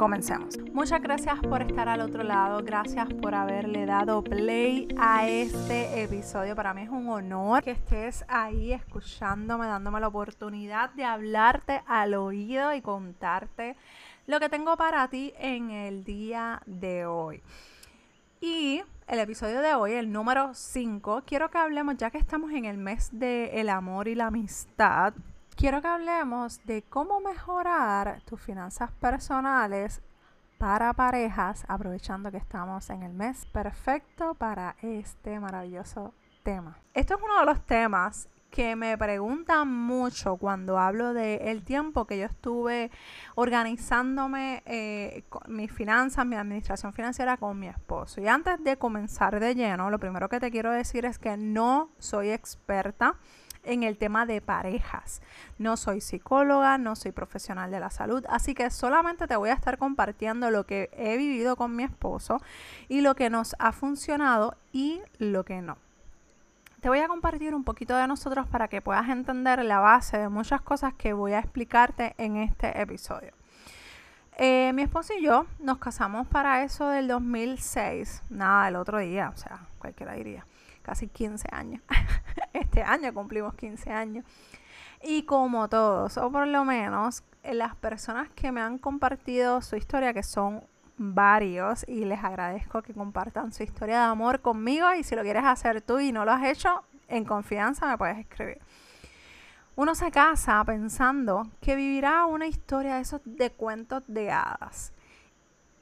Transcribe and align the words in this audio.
Comencemos. 0.00 0.56
Muchas 0.72 1.02
gracias 1.02 1.38
por 1.40 1.60
estar 1.60 1.86
al 1.86 2.00
otro 2.00 2.22
lado. 2.22 2.62
Gracias 2.64 3.06
por 3.20 3.34
haberle 3.34 3.84
dado 3.84 4.24
play 4.24 4.88
a 4.98 5.28
este 5.28 6.02
episodio. 6.02 6.56
Para 6.56 6.72
mí 6.72 6.80
es 6.80 6.88
un 6.88 7.06
honor 7.10 7.62
que 7.62 7.72
estés 7.72 8.24
ahí 8.26 8.72
escuchándome, 8.72 9.66
dándome 9.66 10.00
la 10.00 10.08
oportunidad 10.08 10.88
de 10.94 11.04
hablarte 11.04 11.82
al 11.86 12.14
oído 12.14 12.72
y 12.72 12.80
contarte 12.80 13.76
lo 14.26 14.40
que 14.40 14.48
tengo 14.48 14.74
para 14.78 15.06
ti 15.08 15.34
en 15.38 15.68
el 15.70 16.02
día 16.02 16.62
de 16.64 17.04
hoy. 17.04 17.42
Y 18.40 18.82
el 19.06 19.18
episodio 19.18 19.60
de 19.60 19.74
hoy, 19.74 19.92
el 19.92 20.10
número 20.10 20.54
5, 20.54 21.24
quiero 21.26 21.50
que 21.50 21.58
hablemos, 21.58 21.98
ya 21.98 22.10
que 22.10 22.16
estamos 22.16 22.52
en 22.52 22.64
el 22.64 22.78
mes 22.78 23.10
del 23.12 23.68
amor 23.68 24.08
y 24.08 24.14
la 24.14 24.28
amistad, 24.28 25.12
quiero 25.60 25.82
que 25.82 25.88
hablemos 25.88 26.64
de 26.64 26.80
cómo 26.80 27.20
mejorar 27.20 28.22
tus 28.24 28.40
finanzas 28.40 28.90
personales 28.92 30.00
para 30.56 30.94
parejas, 30.94 31.66
aprovechando 31.68 32.30
que 32.30 32.38
estamos 32.38 32.88
en 32.88 33.02
el 33.02 33.12
mes 33.12 33.44
perfecto 33.52 34.34
para 34.34 34.76
este 34.80 35.38
maravilloso 35.38 36.14
tema. 36.42 36.78
Esto 36.94 37.16
es 37.16 37.20
uno 37.22 37.40
de 37.40 37.44
los 37.44 37.60
temas 37.66 38.30
que 38.50 38.74
me 38.74 38.96
preguntan 38.96 39.70
mucho 39.70 40.38
cuando 40.38 40.78
hablo 40.78 41.12
de 41.12 41.36
el 41.50 41.62
tiempo 41.62 42.06
que 42.06 42.18
yo 42.18 42.24
estuve 42.24 42.90
organizándome 43.34 44.62
eh, 44.64 45.24
mis 45.46 45.70
finanzas, 45.70 46.24
mi 46.24 46.36
administración 46.36 46.94
financiera 46.94 47.36
con 47.36 47.58
mi 47.58 47.68
esposo. 47.68 48.22
Y 48.22 48.28
antes 48.28 48.64
de 48.64 48.78
comenzar 48.78 49.38
de 49.38 49.54
lleno, 49.54 49.90
lo 49.90 49.98
primero 49.98 50.30
que 50.30 50.40
te 50.40 50.50
quiero 50.50 50.72
decir 50.72 51.04
es 51.04 51.18
que 51.18 51.36
no 51.36 51.90
soy 51.98 52.30
experta 52.30 53.16
en 53.64 53.82
el 53.82 53.98
tema 53.98 54.26
de 54.26 54.40
parejas. 54.40 55.22
No 55.58 55.76
soy 55.76 56.00
psicóloga, 56.00 56.78
no 56.78 56.96
soy 56.96 57.12
profesional 57.12 57.70
de 57.70 57.80
la 57.80 57.90
salud, 57.90 58.24
así 58.28 58.54
que 58.54 58.70
solamente 58.70 59.26
te 59.26 59.36
voy 59.36 59.50
a 59.50 59.54
estar 59.54 59.78
compartiendo 59.78 60.50
lo 60.50 60.64
que 60.64 60.90
he 60.92 61.16
vivido 61.16 61.56
con 61.56 61.76
mi 61.76 61.84
esposo 61.84 62.40
y 62.88 63.00
lo 63.00 63.14
que 63.14 63.30
nos 63.30 63.54
ha 63.58 63.72
funcionado 63.72 64.56
y 64.72 65.00
lo 65.18 65.44
que 65.44 65.62
no. 65.62 65.76
Te 66.80 66.88
voy 66.88 67.00
a 67.00 67.08
compartir 67.08 67.54
un 67.54 67.64
poquito 67.64 67.94
de 67.96 68.06
nosotros 68.06 68.46
para 68.46 68.68
que 68.68 68.80
puedas 68.80 69.08
entender 69.10 69.62
la 69.64 69.80
base 69.80 70.16
de 70.16 70.28
muchas 70.30 70.62
cosas 70.62 70.94
que 70.94 71.12
voy 71.12 71.32
a 71.32 71.40
explicarte 71.40 72.14
en 72.16 72.36
este 72.36 72.80
episodio. 72.80 73.32
Eh, 74.38 74.72
mi 74.72 74.82
esposo 74.82 75.12
y 75.12 75.22
yo 75.22 75.44
nos 75.58 75.76
casamos 75.76 76.26
para 76.26 76.62
eso 76.62 76.88
del 76.88 77.08
2006, 77.08 78.22
nada, 78.30 78.68
el 78.68 78.76
otro 78.76 78.98
día, 78.98 79.30
o 79.34 79.36
sea, 79.36 79.60
cualquiera 79.78 80.14
diría 80.14 80.46
casi 80.82 81.08
15 81.08 81.48
años. 81.52 81.82
este 82.52 82.82
año 82.82 83.12
cumplimos 83.12 83.54
15 83.54 83.90
años. 83.90 84.24
Y 85.02 85.22
como 85.22 85.68
todos, 85.68 86.18
o 86.18 86.30
por 86.30 86.46
lo 86.46 86.64
menos 86.64 87.22
eh, 87.42 87.54
las 87.54 87.74
personas 87.74 88.28
que 88.30 88.52
me 88.52 88.60
han 88.60 88.78
compartido 88.78 89.62
su 89.62 89.76
historia, 89.76 90.12
que 90.12 90.22
son 90.22 90.64
varios, 90.96 91.86
y 91.88 92.04
les 92.04 92.22
agradezco 92.22 92.82
que 92.82 92.92
compartan 92.92 93.52
su 93.52 93.62
historia 93.62 94.00
de 94.00 94.04
amor 94.06 94.40
conmigo. 94.40 94.92
Y 94.94 95.02
si 95.02 95.14
lo 95.16 95.22
quieres 95.22 95.44
hacer 95.44 95.80
tú 95.80 95.98
y 96.00 96.12
no 96.12 96.24
lo 96.24 96.32
has 96.32 96.44
hecho, 96.44 96.84
en 97.08 97.24
confianza 97.24 97.86
me 97.86 97.96
puedes 97.96 98.18
escribir. 98.18 98.58
Uno 99.76 99.94
se 99.94 100.10
casa 100.10 100.62
pensando 100.66 101.48
que 101.62 101.74
vivirá 101.76 102.26
una 102.26 102.46
historia 102.46 102.96
de 102.96 103.00
esos 103.00 103.22
de 103.24 103.50
cuentos 103.50 104.02
de 104.06 104.30
hadas. 104.30 104.92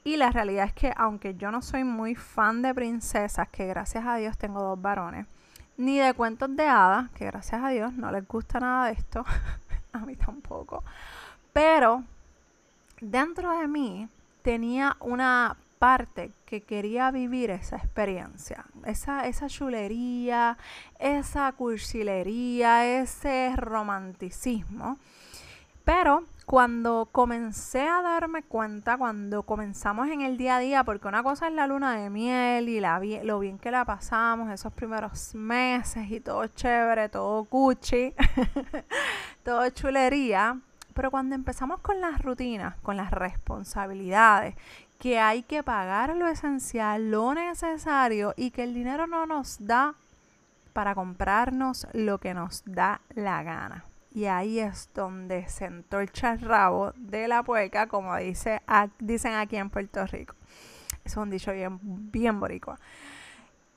Y 0.09 0.17
la 0.17 0.31
realidad 0.31 0.64
es 0.64 0.73
que 0.73 0.91
aunque 0.97 1.34
yo 1.34 1.51
no 1.51 1.61
soy 1.61 1.84
muy 1.84 2.14
fan 2.14 2.62
de 2.62 2.75
princesas, 2.75 3.46
que 3.51 3.67
gracias 3.67 4.07
a 4.07 4.17
Dios 4.17 4.39
tengo 4.39 4.63
dos 4.63 4.80
varones, 4.80 5.27
ni 5.77 5.98
de 5.98 6.14
cuentos 6.14 6.57
de 6.57 6.67
hadas, 6.67 7.11
que 7.11 7.27
gracias 7.27 7.63
a 7.63 7.69
Dios 7.69 7.92
no 7.92 8.11
les 8.11 8.27
gusta 8.27 8.58
nada 8.58 8.86
de 8.86 8.92
esto, 8.92 9.23
a 9.92 9.98
mí 9.98 10.17
tampoco, 10.17 10.83
pero 11.52 12.05
dentro 13.02 13.58
de 13.58 13.69
mí 13.69 14.08
tenía 14.41 14.96
una 15.01 15.58
parte 15.79 16.30
que 16.46 16.63
quería 16.63 17.11
vivir 17.11 17.51
esa 17.51 17.77
experiencia, 17.77 18.64
esa, 18.86 19.27
esa 19.27 19.48
chulería, 19.48 20.57
esa 20.98 21.52
cursilería, 21.52 22.98
ese 22.98 23.52
romanticismo. 23.57 24.96
Pero 25.85 26.25
cuando 26.48 27.11
comencé 27.13 27.86
a 27.86 28.01
darme 28.01 28.42
cuenta, 28.42 28.97
cuando 28.97 29.42
comenzamos 29.42 30.09
en 30.09 30.23
el 30.23 30.39
día 30.39 30.57
a 30.57 30.61
día, 30.61 30.83
porque 30.83 31.07
una 31.07 31.23
cosa 31.23 31.48
es 31.48 31.53
la 31.53 31.67
luna 31.67 31.95
de 31.95 32.09
miel 32.09 32.70
y 32.70 32.81
la, 32.81 33.03
lo 33.23 33.39
bien 33.41 33.59
que 33.59 33.70
la 33.70 33.85
pasamos 33.85 34.51
esos 34.51 34.73
primeros 34.73 35.35
meses 35.35 36.11
y 36.11 36.20
todo 36.20 36.47
chévere, 36.47 37.11
todo 37.11 37.45
cuchi, 37.45 38.14
todo 39.45 39.69
chulería, 39.69 40.58
pero 40.95 41.11
cuando 41.11 41.35
empezamos 41.35 41.81
con 41.81 42.01
las 42.01 42.23
rutinas, 42.23 42.77
con 42.77 42.97
las 42.97 43.11
responsabilidades, 43.11 44.55
que 44.98 45.19
hay 45.19 45.42
que 45.42 45.63
pagar 45.63 46.17
lo 46.17 46.29
esencial, 46.29 47.11
lo 47.11 47.35
necesario 47.35 48.33
y 48.39 48.53
que 48.53 48.63
el 48.63 48.73
dinero 48.73 49.07
no 49.07 49.27
nos 49.27 49.58
da 49.67 49.97
para 50.73 50.95
comprarnos 50.95 51.87
lo 51.92 52.17
que 52.17 52.33
nos 52.33 52.63
da 52.64 53.03
la 53.14 53.42
gana. 53.42 53.88
Y 54.11 54.24
ahí 54.24 54.58
es 54.58 54.91
donde 54.95 55.48
sentó 55.48 56.01
el 56.01 56.11
charrabo 56.11 56.92
de 56.96 57.29
la 57.29 57.42
puerca, 57.42 57.86
como 57.86 58.17
dice, 58.17 58.63
dicen 58.98 59.35
aquí 59.35 59.57
en 59.57 59.70
Puerto 59.70 60.07
Rico. 60.07 60.35
es 61.05 61.17
un 61.17 61.30
dicho 61.30 61.52
bien, 61.52 61.79
bien 61.83 62.41
boricua. 62.41 62.79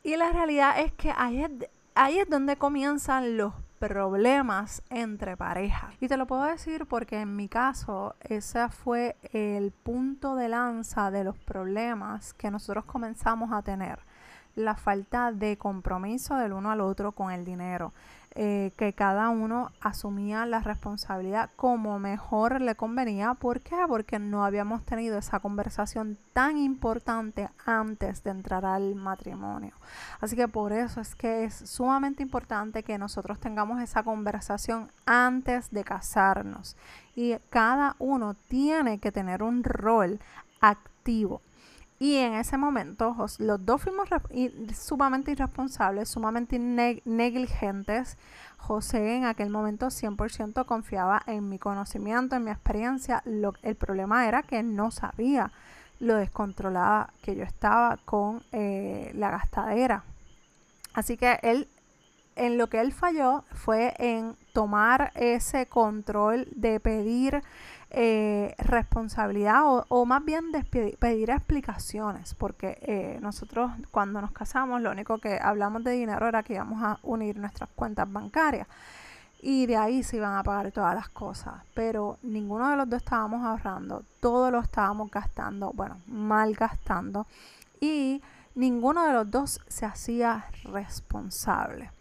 Y 0.04 0.16
la 0.16 0.32
realidad 0.32 0.80
es 0.80 0.92
que 0.94 1.14
ahí 1.16 1.44
es, 1.44 1.52
ahí 1.96 2.20
es 2.20 2.30
donde 2.30 2.56
comienzan 2.56 3.38
los 3.38 3.54
problemas 3.82 4.84
entre 4.90 5.36
parejas. 5.36 5.96
Y 6.00 6.08
te 6.08 6.16
lo 6.16 6.28
puedo 6.28 6.44
decir 6.44 6.86
porque 6.86 7.20
en 7.20 7.36
mi 7.36 7.48
caso 7.48 8.16
ese 8.22 8.70
fue 8.70 9.16
el 9.34 9.72
punto 9.72 10.36
de 10.36 10.50
lanza 10.50 11.10
de 11.10 11.24
los 11.24 11.38
problemas 11.38 12.34
que 12.34 12.52
nosotros 12.52 12.86
comenzamos 12.86 13.52
a 13.52 13.64
tener. 13.64 14.00
La 14.56 14.76
falta 14.76 15.32
de 15.32 15.58
compromiso 15.58 16.36
del 16.36 16.54
uno 16.54 16.72
al 16.72 16.82
otro 16.82 17.12
con 17.12 17.32
el 17.32 17.46
dinero. 17.46 17.94
Eh, 18.34 18.72
que 18.78 18.94
cada 18.94 19.28
uno 19.28 19.72
asumía 19.82 20.46
la 20.46 20.62
responsabilidad 20.62 21.50
como 21.58 22.00
mejor 22.00 22.62
le 22.62 22.76
convenía. 22.76 23.34
¿Por 23.34 23.60
qué? 23.60 23.76
Porque 23.90 24.20
no 24.20 24.46
habíamos 24.46 24.86
tenido 24.86 25.18
esa 25.18 25.42
conversación 25.42 26.18
tan 26.32 26.58
importante 26.58 27.50
antes 27.66 28.24
de 28.24 28.30
entrar 28.30 28.64
al 28.64 28.96
matrimonio. 28.96 29.74
Así 30.22 30.38
que 30.38 30.48
por 30.48 30.72
eso 30.72 31.02
es 31.02 31.14
que 31.14 31.44
es 31.44 31.54
sumamente 31.54 32.24
importante 32.24 32.84
que 32.84 32.98
nosotros 32.98 33.38
tengamos 33.38 33.82
esa 33.82 34.02
conversación 34.02 34.90
antes 35.06 35.70
de 35.70 35.84
casarnos. 35.84 36.78
Y 37.18 37.36
cada 37.50 37.98
uno 38.00 38.36
tiene 38.48 39.00
que 39.00 39.12
tener 39.12 39.44
un 39.44 39.62
rol 39.66 40.22
activo. 40.62 41.42
Y 42.02 42.16
en 42.16 42.34
ese 42.34 42.58
momento 42.58 43.16
los 43.38 43.64
dos 43.64 43.84
fuimos 43.84 44.10
sumamente 44.76 45.34
irresponsables, 45.34 46.10
sumamente 46.10 46.58
negligentes. 46.58 48.18
José 48.58 49.18
en 49.18 49.26
aquel 49.26 49.52
momento 49.52 49.86
100% 49.86 50.66
confiaba 50.66 51.22
en 51.28 51.48
mi 51.48 51.60
conocimiento, 51.60 52.36
en 52.36 52.46
mi 52.46 52.50
experiencia. 52.50 53.22
el 53.62 53.76
problema 53.76 54.28
era 54.28 54.42
que 54.42 54.64
no 54.64 54.90
sabía 54.90 55.52
lo 56.00 56.16
descontrolada 56.16 57.14
que 57.22 57.36
yo 57.36 57.44
estaba 57.44 57.98
con 57.98 58.42
eh, 58.52 59.12
la 59.14 59.30
gastadera. 59.30 60.04
Así 60.96 61.18
que 61.18 61.38
él, 61.44 61.68
en 62.36 62.58
lo 62.58 62.66
que 62.66 62.82
él 62.82 62.94
falló 62.94 63.44
fue 63.52 63.94
en 64.00 64.36
tomar 64.54 65.12
ese 65.14 65.68
control 65.68 66.48
de 66.56 66.80
pedir 66.80 67.44
eh, 67.94 68.56
responsabilidad 68.58 69.64
o, 69.66 70.06
más 70.06 70.24
bien 70.24 70.46
pedir 70.98 71.30
explicaciones, 71.30 72.34
porque 72.36 72.78
eh, 72.82 73.20
nosotros 73.22 73.70
cuando 73.92 74.22
nos 74.22 74.32
casamos 74.32 74.82
lo 74.82 74.92
único 74.92 75.18
que 75.18 75.38
hablamos 75.42 75.84
de 75.84 75.92
dinero 75.92 76.26
era 76.26 76.42
que 76.42 76.54
íbamos 76.54 76.82
a 76.82 77.00
unir 77.04 77.38
nuestras 77.38 77.70
cuentas 77.76 78.10
bancarias 78.10 78.66
y 79.42 79.66
de 79.66 79.76
ahí 79.76 80.04
se 80.04 80.18
iban 80.18 80.38
a 80.38 80.44
pagar 80.44 80.72
todas 80.72 80.96
las 80.96 81.10
cosas, 81.10 81.56
pero 81.74 82.18
ninguno 82.24 82.70
de 82.70 82.78
los 82.78 82.90
dos 82.90 83.02
estábamos 83.02 83.44
ahorrando, 83.44 84.06
todo 84.22 84.52
lo 84.52 84.60
estábamos 84.62 85.12
gastando, 85.12 85.74
bueno, 85.74 86.00
mal 86.08 86.54
gastando 86.54 87.28
y 87.82 88.22
ninguno 88.56 89.06
de 89.06 89.12
los 89.12 89.30
dos 89.30 89.60
se 89.68 89.86
hacía 89.86 90.46
responsable 90.64 91.92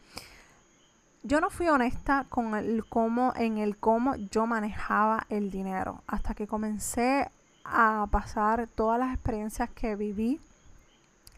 yo 1.22 1.40
no 1.40 1.50
fui 1.50 1.68
honesta 1.68 2.26
con 2.28 2.54
el 2.54 2.84
cómo, 2.86 3.32
en 3.36 3.58
el 3.58 3.76
cómo 3.76 4.16
yo 4.16 4.46
manejaba 4.46 5.26
el 5.28 5.50
dinero. 5.50 6.02
Hasta 6.06 6.34
que 6.34 6.46
comencé 6.46 7.30
a 7.64 8.06
pasar 8.10 8.68
todas 8.68 8.98
las 8.98 9.14
experiencias 9.14 9.68
que 9.70 9.96
viví 9.96 10.40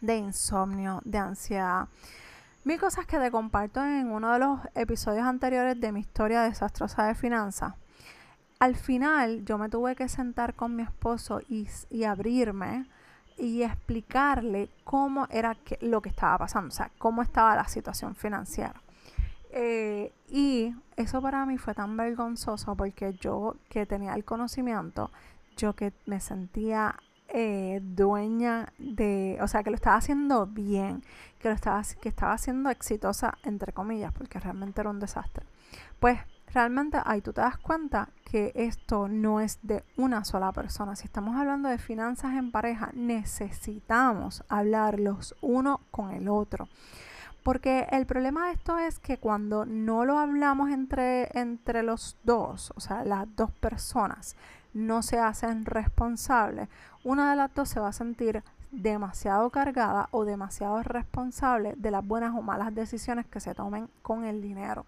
de 0.00 0.17
insomnio, 0.17 1.00
de 1.05 1.19
ansiedad. 1.19 1.88
Mil 2.64 2.79
cosas 2.79 3.06
que 3.06 3.19
te 3.19 3.31
comparto 3.31 3.82
en 3.84 4.11
uno 4.11 4.32
de 4.32 4.38
los 4.38 4.61
episodios 4.75 5.26
anteriores 5.26 5.81
de 5.81 5.90
mi 5.90 6.00
historia 6.00 6.43
desastrosa 6.43 7.06
de 7.06 7.14
finanzas. 7.14 7.75
al 8.61 8.76
final 8.76 9.44
yo 9.44 9.58
me 9.58 9.69
tuve 9.69 9.96
que 9.96 10.08
sentar 10.08 10.55
con 10.55 10.76
mi 10.76 10.84
esposo 10.84 11.40
y, 11.49 11.67
abrirme 12.05 12.87
y 13.37 13.62
explicarle 13.62 14.70
cómo 14.84 15.26
era 15.31 15.56
que, 15.56 15.79
lo 15.81 16.00
que 16.00 16.11
estaba 16.11 16.38
pasando, 16.38 16.69
o 16.69 16.76
sea, 16.76 16.93
cómo 16.99 17.23
estaba 17.23 17.56
la 17.56 17.67
situación 17.67 18.14
financiera. 18.14 18.81
Eh, 19.55 20.13
y 20.29 20.75
eso 20.97 21.21
para 21.21 21.45
mí 21.45 21.59
fue 21.59 21.75
tan 21.75 21.97
vergonzoso 21.97 22.75
porque 22.75 23.13
yo 23.21 23.57
que 23.69 23.85
tenía 23.85 24.15
el 24.15 24.25
conocimiento, 24.25 25.11
yo 25.57 25.75
que 25.75 25.93
me 26.07 26.21
sentía 26.21 26.97
eh, 27.29 27.81
dueña 27.83 28.73
de, 28.79 29.39
o 29.43 29.49
sea, 29.49 29.63
que 29.63 29.71
lo 29.71 29.77
estaba 29.77 29.97
haciendo 29.97 30.47
bien, 30.47 31.03
que 31.39 31.49
lo 31.49 31.55
estaba, 31.55 31.83
que 32.01 32.09
estaba 32.09 32.33
haciendo 32.33 32.71
exitosa, 32.71 33.39
entre 33.43 33.73
comillas, 33.73 34.13
porque 34.13 34.41
realmente 34.41 34.81
era 34.81 34.91
un 34.91 35.01
desastre. 35.01 35.45
Pues 36.01 36.19
realmente 36.53 36.99
ahí 37.05 37.21
tú 37.21 37.33
te 37.33 37.41
das 37.43 37.59
cuenta 37.59 38.09
que 38.25 38.53
esto 38.55 39.09
no 39.09 39.41
es 39.41 39.59
de 39.63 39.85
una 39.97 40.25
sola 40.25 40.53
persona. 40.53 40.97
Si 40.97 41.05
estamos 41.05 41.37
hablando 41.37 41.69
de 41.69 41.79
finanzas 41.79 42.35
en 42.35 42.51
pareja, 42.51 42.91
necesitamos 42.95 44.45
hablar 44.49 44.99
los 44.99 45.35
uno 45.41 45.81
con 45.91 46.11
el 46.11 46.29
otro. 46.29 46.69
Porque 47.43 47.89
el 47.91 48.06
problema 48.06 48.47
de 48.47 48.53
esto 48.53 48.79
es 48.79 48.99
que 48.99 49.19
cuando 49.19 49.65
no 49.67 50.05
lo 50.05 50.19
hablamos 50.19 50.71
entre, 50.71 51.29
entre 51.39 51.83
los 51.83 52.17
dos, 52.23 52.73
o 52.77 52.81
sea, 52.81 53.05
las 53.05 53.27
dos 53.35 53.50
personas, 53.50 54.37
no 54.75 55.03
se 55.03 55.19
hacen 55.19 55.65
responsables, 55.65 56.69
una 57.05 57.31
de 57.31 57.37
las 57.37 57.55
dos 57.55 57.69
se 57.69 57.81
va 57.81 57.89
a 57.89 57.93
sentir 57.93 58.43
demasiado 58.71 59.50
cargada 59.50 60.09
o 60.12 60.25
demasiado 60.25 60.83
responsable 60.83 61.75
de 61.77 61.91
las 61.91 62.06
buenas 62.06 62.35
o 62.35 62.43
malas 62.43 62.75
decisiones 62.75 63.27
que 63.27 63.41
se 63.41 63.55
tomen 63.55 63.89
con 64.00 64.25
el 64.25 64.41
dinero. 64.41 64.87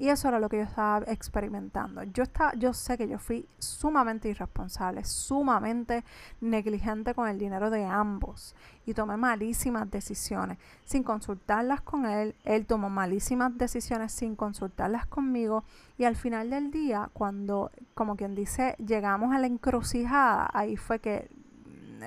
Y 0.00 0.08
eso 0.08 0.28
era 0.28 0.40
lo 0.40 0.48
que 0.48 0.56
yo 0.56 0.62
estaba 0.62 1.04
experimentando. 1.08 2.02
Yo, 2.04 2.22
estaba, 2.22 2.54
yo 2.54 2.72
sé 2.72 2.96
que 2.96 3.06
yo 3.06 3.18
fui 3.18 3.46
sumamente 3.58 4.30
irresponsable, 4.30 5.04
sumamente 5.04 6.04
negligente 6.40 7.14
con 7.14 7.28
el 7.28 7.36
dinero 7.36 7.68
de 7.68 7.84
ambos. 7.84 8.56
Y 8.86 8.94
tomé 8.94 9.18
malísimas 9.18 9.90
decisiones 9.90 10.56
sin 10.86 11.02
consultarlas 11.02 11.82
con 11.82 12.06
él. 12.06 12.34
Él 12.44 12.64
tomó 12.64 12.88
malísimas 12.88 13.58
decisiones 13.58 14.12
sin 14.12 14.36
consultarlas 14.36 15.04
conmigo. 15.04 15.64
Y 15.98 16.04
al 16.04 16.16
final 16.16 16.48
del 16.48 16.70
día, 16.70 17.10
cuando, 17.12 17.70
como 17.92 18.16
quien 18.16 18.34
dice, 18.34 18.76
llegamos 18.78 19.34
a 19.34 19.38
la 19.38 19.48
encrucijada, 19.48 20.48
ahí 20.54 20.78
fue 20.78 21.00
que 21.00 21.28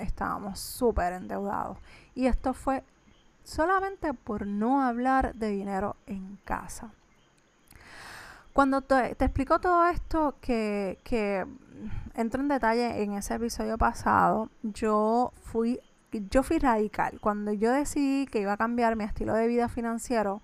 estábamos 0.01 0.60
súper 0.60 1.13
endeudados. 1.13 1.78
Y 2.16 2.25
esto 2.25 2.56
fue 2.56 2.84
solamente 3.44 4.16
por 4.16 4.48
no 4.48 4.81
hablar 4.81 5.36
de 5.36 5.50
dinero 5.50 5.95
en 6.07 6.40
casa. 6.44 6.92
Cuando 8.54 8.82
te, 8.82 9.12
explico 9.12 9.60
todo 9.60 9.88
esto, 9.88 10.36
que, 10.40 11.00
que 11.04 11.46
entro 12.14 12.40
en 12.40 12.48
detalle 12.48 13.02
en 13.02 13.14
ese 13.14 13.34
episodio 13.34 13.80
pasado, 13.80 14.50
yo 14.62 15.34
fui, 15.42 15.80
yo 16.12 16.44
fui 16.44 16.60
radical. 16.60 17.20
Cuando 17.20 17.52
yo 17.52 17.72
decidí 17.72 18.28
que 18.28 18.42
iba 18.42 18.54
a 18.54 18.58
cambiar 18.58 18.96
mi 18.96 19.06
estilo 19.06 19.34
de 19.34 19.48
vida 19.48 19.70
financiero, 19.70 20.42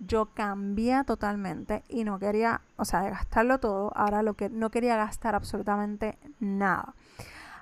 yo 0.00 0.26
cambié 0.34 1.04
totalmente 1.04 1.84
y 1.88 2.02
no 2.02 2.18
quería, 2.18 2.62
o 2.76 2.84
sea, 2.84 3.02
de 3.02 3.10
gastarlo 3.10 3.58
todo, 3.58 3.92
ahora 3.94 4.22
lo 4.22 4.34
que 4.34 4.48
no 4.48 4.70
quería 4.70 4.96
gastar 4.96 5.36
absolutamente 5.36 6.18
nada. 6.40 6.94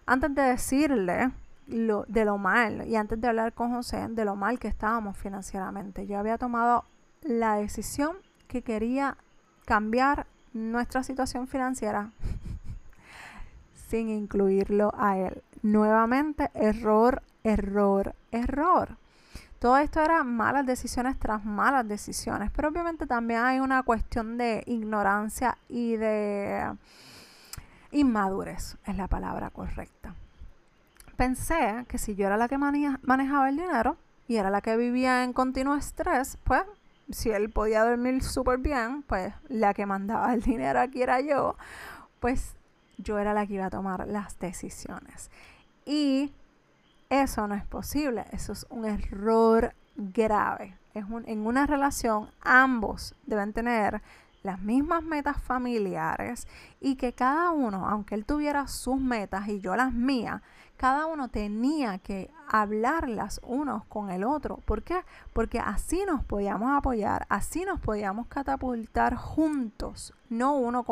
Antes 0.07 0.35
de 0.35 0.43
decirle 0.43 1.31
de 1.67 2.25
lo 2.25 2.39
mal 2.39 2.89
y 2.89 2.97
antes 2.97 3.21
de 3.21 3.29
hablar 3.29 3.53
con 3.53 3.71
José 3.71 4.09
de 4.09 4.25
lo 4.25 4.35
mal 4.35 4.59
que 4.59 4.69
estábamos 4.69 5.17
financieramente, 5.19 6.07
yo 6.07 6.19
había 6.19 6.39
tomado 6.39 6.85
la 7.23 7.57
decisión 7.57 8.17
que 8.49 8.63
quería 8.63 9.17
cambiar 9.71 10.27
nuestra 10.53 11.05
situación 11.05 11.47
financiera 11.47 12.11
sin 13.89 14.09
incluirlo 14.09 14.93
a 14.99 15.17
él. 15.17 15.45
Nuevamente, 15.63 16.51
error, 16.55 17.23
error, 17.45 18.17
error. 18.33 18.97
Todo 19.61 19.79
esto 19.79 20.01
era 20.01 20.25
malas 20.25 20.67
decisiones 20.67 21.17
tras 21.21 21.45
malas 21.45 21.87
decisiones, 21.87 22.51
pero 22.51 22.71
obviamente 22.71 23.07
también 23.07 23.45
hay 23.45 23.61
una 23.61 23.85
cuestión 23.85 24.39
de 24.39 24.65
ignorancia 24.67 25.57
y 25.69 25.95
de 25.95 26.69
inmadurez, 27.93 28.77
es 28.87 28.97
la 28.97 29.07
palabra 29.07 29.51
correcta. 29.51 30.17
Pensé 31.17 31.85
que 31.87 31.99
si 31.99 32.17
yo 32.17 32.27
era 32.27 32.37
la 32.37 32.49
que 32.49 32.59
manejaba 32.59 33.49
el 33.49 33.57
dinero 33.57 33.97
y 34.27 34.35
era 34.35 34.51
la 34.51 34.63
que 34.63 34.77
vivía 34.77 35.23
en 35.23 35.33
continuo 35.33 35.77
estrés, 35.77 36.39
pues 36.43 36.65
si 37.13 37.31
él 37.31 37.51
podía 37.51 37.85
dormir 37.85 38.23
súper 38.23 38.59
bien, 38.59 39.03
pues 39.03 39.33
la 39.49 39.75
que 39.75 39.87
mandaba 39.87 40.33
el 40.35 40.43
dinero 40.43 40.81
aquí 40.81 41.03
era 41.03 41.21
yo, 41.21 41.57
pues 42.21 42.55
yo 42.99 43.19
era 43.19 43.35
la 43.35 43.47
que 43.47 43.55
iba 43.55 43.67
a 43.67 43.71
tomar 43.71 44.07
las 44.07 44.39
decisiones. 44.39 45.31
Y 45.85 46.33
eso 47.09 47.47
no 47.49 47.55
es 47.55 47.65
posible, 47.65 48.25
eso 48.33 48.53
es 48.53 48.67
un 48.71 48.85
error 48.85 49.75
grave. 49.97 50.77
Es 50.95 51.05
en 51.27 51.47
una 51.47 51.67
relación 51.67 52.31
ambos 52.41 53.15
deben 53.27 53.53
tener 53.53 54.03
las 54.43 54.61
mismas 54.61 55.03
metas 55.03 55.41
familiares 55.41 56.47
y 56.81 56.97
que 56.97 57.13
cada 57.13 57.51
uno, 57.51 57.87
aunque 57.89 58.15
él 58.15 58.25
tuviera 58.25 58.67
sus 58.69 58.99
metas 59.01 59.49
y 59.49 59.61
yo 59.61 59.77
las 59.77 59.93
mías, 59.93 60.43
cada 60.81 61.05
uno 61.05 61.29
tenía 61.29 61.99
que 61.99 62.31
hablarlas 62.49 63.39
unos 63.45 63.85
con 63.85 64.11
el 64.11 64.25
otro. 64.25 64.57
¿Por 64.65 64.83
qué? 64.83 65.05
Porque 65.35 65.59
así 65.59 66.05
nos 66.07 66.25
podíamos 66.25 66.71
apoyar, 66.71 67.27
así 67.29 67.67
nos 67.67 67.81
podíamos 67.81 68.29
catapultar 68.29 69.15
juntos, 69.15 70.15
no 70.31 70.55
uno 70.55 70.87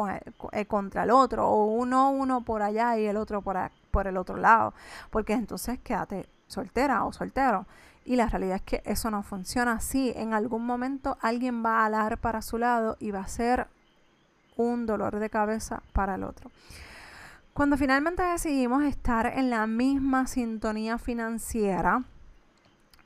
eh, 0.52 0.66
contra 0.66 1.04
el 1.04 1.10
otro, 1.10 1.48
o 1.48 1.64
uno 1.64 2.10
uno 2.10 2.42
por 2.42 2.60
allá 2.60 2.98
y 2.98 3.06
el 3.06 3.16
otro 3.16 3.40
por, 3.40 3.56
por 3.90 4.06
el 4.06 4.18
otro 4.18 4.36
lado, 4.36 4.74
porque 5.08 5.32
entonces 5.32 5.78
quédate 5.78 6.28
soltera 6.48 7.04
o 7.04 7.12
soltero. 7.14 7.66
Y 8.08 8.16
la 8.16 8.26
realidad 8.26 8.56
es 8.56 8.62
que 8.62 8.82
eso 8.86 9.10
no 9.10 9.22
funciona 9.22 9.72
así. 9.72 10.14
En 10.16 10.32
algún 10.32 10.64
momento 10.64 11.18
alguien 11.20 11.62
va 11.62 11.82
a 11.82 11.84
alar 11.84 12.16
para 12.16 12.40
su 12.40 12.56
lado 12.56 12.96
y 13.00 13.10
va 13.10 13.20
a 13.20 13.28
ser 13.28 13.66
un 14.56 14.86
dolor 14.86 15.18
de 15.18 15.28
cabeza 15.28 15.82
para 15.92 16.14
el 16.14 16.24
otro. 16.24 16.50
Cuando 17.52 17.76
finalmente 17.76 18.22
decidimos 18.22 18.82
estar 18.84 19.26
en 19.26 19.50
la 19.50 19.66
misma 19.66 20.26
sintonía 20.26 20.96
financiera, 20.96 22.02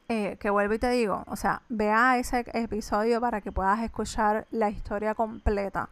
eh, 0.09 0.37
que 0.39 0.51
vuelvo 0.51 0.75
y 0.75 0.79
te 0.79 0.91
digo, 0.91 1.25
o 1.27 1.35
sea, 1.35 1.63
vea 1.69 2.17
ese 2.19 2.45
episodio 2.55 3.21
para 3.21 3.41
que 3.41 3.51
puedas 3.51 3.81
escuchar 3.81 4.47
la 4.53 4.71
historia 4.71 5.17
completa. 5.17 5.89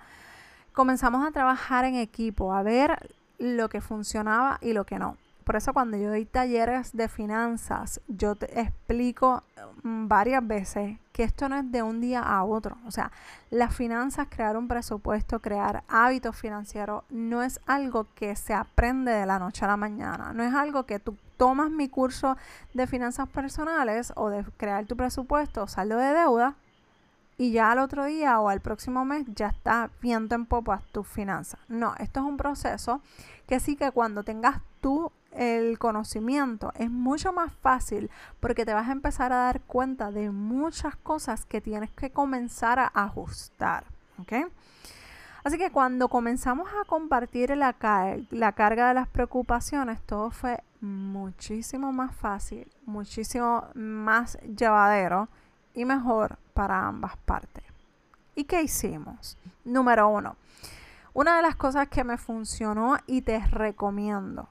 Comenzamos 0.72 1.26
a 1.26 1.32
trabajar 1.32 1.84
en 1.84 1.96
equipo, 1.96 2.54
a 2.54 2.62
ver 2.62 3.12
lo 3.40 3.68
que 3.70 3.80
funcionaba 3.80 4.58
y 4.60 4.72
lo 4.72 4.86
que 4.86 5.00
no. 5.00 5.16
Por 5.44 5.56
eso 5.56 5.72
cuando 5.72 5.96
yo 5.96 6.08
doy 6.08 6.24
talleres 6.24 6.96
de 6.96 7.08
finanzas, 7.08 8.00
yo 8.08 8.34
te 8.36 8.60
explico 8.60 9.42
mm, 9.82 10.08
varias 10.08 10.46
veces 10.46 10.98
que 11.12 11.24
esto 11.24 11.48
no 11.48 11.56
es 11.56 11.70
de 11.70 11.82
un 11.82 12.00
día 12.00 12.20
a 12.20 12.44
otro. 12.44 12.76
O 12.86 12.90
sea, 12.90 13.10
las 13.50 13.74
finanzas, 13.74 14.28
crear 14.30 14.56
un 14.56 14.68
presupuesto, 14.68 15.40
crear 15.40 15.82
hábitos 15.88 16.36
financieros, 16.36 17.04
no 17.10 17.42
es 17.42 17.60
algo 17.66 18.06
que 18.14 18.36
se 18.36 18.54
aprende 18.54 19.12
de 19.12 19.26
la 19.26 19.38
noche 19.38 19.64
a 19.64 19.68
la 19.68 19.76
mañana. 19.76 20.32
No 20.32 20.42
es 20.42 20.54
algo 20.54 20.84
que 20.84 20.98
tú 20.98 21.16
tomas 21.36 21.70
mi 21.70 21.88
curso 21.88 22.36
de 22.74 22.86
finanzas 22.86 23.28
personales 23.28 24.12
o 24.16 24.28
de 24.30 24.44
crear 24.56 24.86
tu 24.86 24.96
presupuesto 24.96 25.66
saldo 25.66 25.96
de 25.96 26.12
deuda 26.12 26.54
y 27.40 27.52
ya 27.52 27.72
al 27.72 27.78
otro 27.78 28.04
día 28.04 28.38
o 28.38 28.50
al 28.50 28.60
próximo 28.60 29.06
mes 29.06 29.24
ya 29.34 29.46
está 29.46 29.90
viendo 30.02 30.34
en 30.34 30.44
popas 30.44 30.84
tus 30.92 31.08
finanzas. 31.08 31.58
No, 31.68 31.94
esto 31.98 32.20
es 32.20 32.26
un 32.26 32.36
proceso 32.36 33.00
que 33.46 33.60
sí 33.60 33.76
que 33.76 33.90
cuando 33.92 34.24
tengas 34.24 34.60
tú 34.82 35.10
el 35.32 35.78
conocimiento 35.78 36.72
es 36.76 36.90
mucho 36.90 37.32
más 37.32 37.52
fácil 37.52 38.10
porque 38.40 38.64
te 38.64 38.74
vas 38.74 38.88
a 38.88 38.92
empezar 38.92 39.32
a 39.32 39.36
dar 39.36 39.60
cuenta 39.62 40.10
de 40.10 40.30
muchas 40.30 40.96
cosas 40.96 41.44
que 41.44 41.60
tienes 41.60 41.90
que 41.90 42.10
comenzar 42.10 42.78
a 42.78 42.90
ajustar. 42.94 43.84
Así 45.42 45.56
que 45.56 45.70
cuando 45.70 46.08
comenzamos 46.08 46.68
a 46.68 46.84
compartir 46.84 47.56
la, 47.56 47.72
carga 47.72 48.88
de 48.88 48.94
las 48.94 49.08
preocupaciones, 49.08 50.00
todo 50.02 50.30
fue 50.30 50.62
muchísimo 50.80 51.92
más 51.92 52.14
fácil, 52.14 52.70
muchísimo 52.84 53.64
más 53.74 54.38
llevadero 54.42 55.28
y 55.74 55.84
mejor 55.84 56.36
para 56.52 56.86
ambas 56.86 57.16
partes. 57.16 57.64
¿Y 58.34 58.44
qué 58.44 58.62
hicimos? 58.62 59.38
Número 59.64 60.08
uno, 60.08 60.36
una 61.14 61.36
de 61.36 61.42
las 61.42 61.56
cosas 61.56 61.88
que 61.88 62.04
me 62.04 62.18
funcionó 62.18 62.98
y 63.06 63.22
te 63.22 63.38
recomiendo 63.38 64.48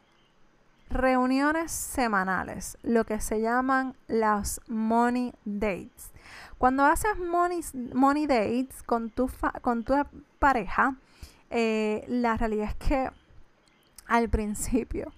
reuniones 0.89 1.71
semanales, 1.71 2.77
lo 2.83 3.05
que 3.05 3.19
se 3.19 3.41
llaman 3.41 3.95
las 4.07 4.61
money 4.67 5.33
dates. 5.45 6.11
Cuando 6.57 6.85
haces 6.85 7.17
money, 7.17 7.61
money 7.93 8.27
dates 8.27 8.83
con 8.83 9.09
tu, 9.09 9.29
con 9.61 9.83
tu 9.83 9.93
pareja, 10.39 10.95
eh, 11.49 12.05
la 12.07 12.37
realidad 12.37 12.69
es 12.69 12.75
que 12.75 13.11
al 14.07 14.29
principio 14.29 15.11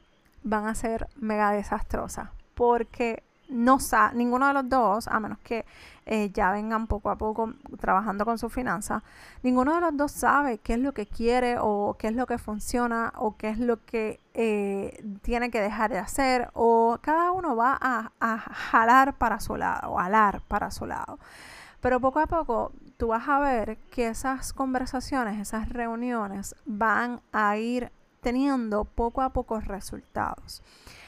van 0.44 0.68
a 0.68 0.76
ser 0.76 1.08
mega 1.16 1.52
desastrosas 1.52 2.30
porque 2.54 3.24
no 3.52 3.80
sabe, 3.80 4.16
ninguno 4.16 4.48
de 4.48 4.54
los 4.54 4.70
dos, 4.70 5.08
a 5.08 5.20
menos 5.20 5.38
que 5.40 5.66
eh, 6.06 6.32
ya 6.34 6.52
vengan 6.52 6.88
poco 6.88 7.10
a 7.10 7.18
poco 7.18 7.54
trabajando 7.80 8.26
con 8.26 8.38
su 8.38 8.50
finanzas, 8.50 9.04
ninguno 9.44 9.76
de 9.76 9.82
los 9.82 9.96
dos 9.96 10.12
sabe 10.12 10.58
qué 10.58 10.74
es 10.74 10.80
lo 10.80 10.94
que 10.94 11.06
quiere 11.06 11.58
o 11.60 11.96
qué 12.00 12.08
es 12.08 12.16
lo 12.16 12.26
que 12.26 12.38
funciona 12.38 13.14
o 13.18 13.36
qué 13.38 13.50
es 13.50 13.60
lo 13.60 13.86
que 13.86 14.20
eh, 14.34 15.04
tiene 15.22 15.52
que 15.52 15.62
dejar 15.62 15.92
de 15.92 16.00
hacer 16.00 16.50
o 16.54 16.98
cada 17.02 17.32
uno 17.32 17.56
va 17.56 17.78
a, 17.80 18.12
a 18.20 18.38
jalar 18.38 19.14
para 19.14 19.40
su 19.40 19.58
lado 19.58 19.92
o 19.92 20.00
alar 20.00 20.42
para 20.48 20.72
su 20.72 20.86
lado. 20.86 21.20
Pero 21.82 22.00
poco 22.00 22.20
a 22.20 22.28
poco 22.28 22.72
tú 22.98 23.08
vas 23.08 23.28
a 23.28 23.40
ver 23.40 23.78
que 23.92 24.08
esas 24.08 24.54
conversaciones, 24.54 25.40
esas 25.40 25.70
reuniones 25.70 26.56
van 26.66 27.22
a 27.32 27.58
ir 27.58 27.92
teniendo 28.22 28.86
poco 28.86 29.22
a 29.22 29.30
poco 29.30 29.60
resultados. 29.60 30.64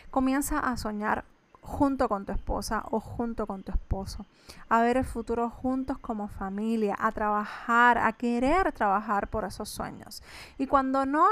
Comienza 0.10 0.60
a 0.60 0.78
soñar 0.78 1.26
junto 1.63 2.10
con 2.10 2.25
tu 2.25 2.34
esposa 2.34 2.84
o 2.91 3.00
junto 3.00 3.48
con 3.48 3.63
tu 3.63 3.72
esposo, 3.72 4.25
a 4.70 4.82
ver 4.82 4.98
el 4.98 5.05
futuro 5.05 5.50
juntos 5.50 5.98
como 5.98 6.27
familia, 6.27 6.96
a 7.00 7.12
trabajar, 7.12 7.98
a 7.98 8.12
querer 8.13 8.72
trabajar 8.74 9.29
por 9.29 9.46
esos 9.46 9.70
sueños. 9.70 10.22
Y 10.58 10.67
cuando 10.67 11.05
no, 11.05 11.25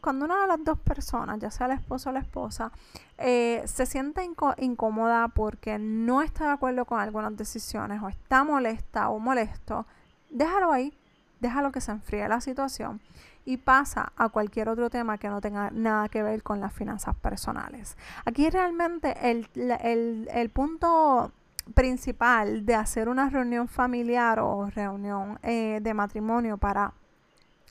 cuando 0.00 0.24
una 0.24 0.42
de 0.42 0.48
las 0.48 0.64
dos 0.64 0.78
personas, 0.80 1.38
ya 1.38 1.50
sea 1.50 1.66
el 1.66 1.72
esposo 1.72 2.10
o 2.10 2.12
la 2.12 2.18
esposa, 2.18 2.72
eh, 3.16 3.62
se 3.64 3.86
siente 3.86 4.28
incómoda 4.58 5.28
porque 5.28 5.78
no 5.78 6.20
está 6.20 6.46
de 6.46 6.50
acuerdo 6.50 6.84
con 6.84 6.98
algunas 6.98 7.36
decisiones 7.36 8.02
o 8.02 8.08
está 8.08 8.42
molesta 8.42 9.08
o 9.08 9.20
molesto, 9.20 9.86
déjalo 10.30 10.72
ahí, 10.72 10.92
déjalo 11.38 11.70
que 11.70 11.80
se 11.80 11.92
enfríe 11.92 12.28
la 12.28 12.40
situación 12.40 13.00
y 13.44 13.56
pasa 13.56 14.12
a 14.16 14.28
cualquier 14.28 14.68
otro 14.68 14.90
tema 14.90 15.18
que 15.18 15.28
no 15.28 15.40
tenga 15.40 15.70
nada 15.70 16.08
que 16.08 16.22
ver 16.22 16.42
con 16.42 16.60
las 16.60 16.72
finanzas 16.72 17.16
personales. 17.16 17.96
Aquí 18.24 18.48
realmente 18.50 19.14
el, 19.30 20.50
punto 20.50 21.32
principal 21.74 22.66
de 22.66 22.74
hacer 22.74 23.08
una 23.08 23.30
reunión 23.30 23.68
familiar 23.68 24.40
o 24.40 24.68
reunión 24.70 25.38
eh, 25.42 25.80
de 25.82 25.94
matrimonio 25.94 26.58
para 26.58 26.92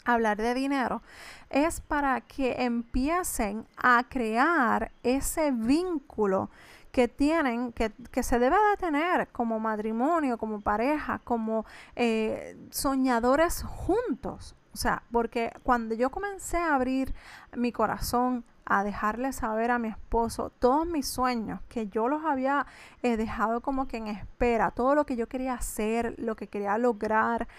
hablar 0.06 0.38
de 0.38 0.54
dinero 0.54 1.02
es 1.50 1.82
para 1.82 2.22
que 2.22 2.64
empiecen 2.64 3.66
a 3.78 4.04
crear 4.08 4.92
ese 5.04 5.52
vínculo 5.52 6.50
que 6.92 7.08
tienen, 7.08 7.72
que, 7.72 8.24
se 8.24 8.40
debe 8.40 8.56
de 8.72 8.78
tener 8.78 9.28
como 9.30 9.60
matrimonio, 9.60 10.38
como 10.38 10.62
pareja, 10.62 11.20
como 11.24 11.66
eh, 11.96 12.58
soñadores 12.72 13.64
juntos. 13.64 14.56
Sea, 14.80 15.04
porque 15.12 15.52
cuando 15.64 15.94
yo 15.94 16.10
comencé 16.10 16.56
a 16.56 16.74
abrir 16.74 17.14
mi 17.54 17.74
corazón, 17.74 18.46
a 18.64 18.86
dejarle 18.86 19.34
saber 19.34 19.72
a 19.72 19.78
mi 19.78 19.90
esposo 19.90 20.54
todos 20.58 20.88
mis 20.88 21.06
sueños, 21.06 21.60
que 21.68 21.90
yo 21.90 22.08
los 22.08 22.24
había 22.24 22.66
eh, 23.04 23.18
dejado 23.18 23.60
como 23.60 23.90
que 23.90 23.98
en 23.98 24.08
espera, 24.08 24.72
todo 24.72 24.96
lo 24.96 25.06
que 25.06 25.18
yo 25.18 25.28
quería 25.28 25.56
hacer, 25.56 26.16
lo 26.18 26.38
que 26.38 26.48
quería 26.48 26.78
lograr, 26.78 27.50